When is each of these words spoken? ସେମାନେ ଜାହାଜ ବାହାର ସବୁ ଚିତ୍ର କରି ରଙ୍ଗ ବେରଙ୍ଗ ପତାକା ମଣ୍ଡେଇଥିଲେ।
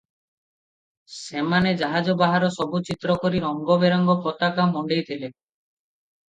ସେମାନେ 1.15 1.73
ଜାହାଜ 1.81 2.15
ବାହାର 2.21 2.49
ସବୁ 2.55 2.81
ଚିତ୍ର 2.87 3.19
କରି 3.27 3.43
ରଙ୍ଗ 3.45 3.77
ବେରଙ୍ଗ 3.85 4.17
ପତାକା 4.25 4.67
ମଣ୍ଡେଇଥିଲେ। 4.73 5.31